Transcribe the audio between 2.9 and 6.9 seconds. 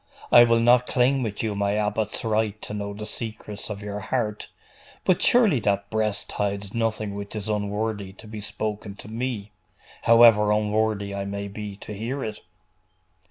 the secrets of your heart: but surely that breast hides